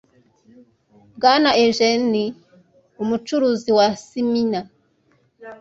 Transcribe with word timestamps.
Bwana 1.15 1.49
Eugenides 1.63 2.37
umucuruzi 3.03 3.69
wa 3.77 3.87
Smyrna 4.03 4.61